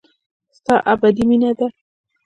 [0.57, 1.67] ستا ابدي مينه ده.